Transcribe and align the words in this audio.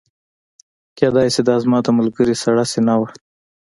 کیدای 0.97 1.27
شي 1.33 1.41
دا 1.49 1.55
زما 1.63 1.77
د 1.83 1.87
ملګري 1.97 2.35
سړه 2.43 2.63
سینه 2.71 2.95
وه 2.99 3.07